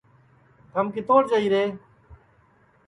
تھم 0.71 0.85
کِتوڑ 0.95 1.21
جائیرے 1.31 1.63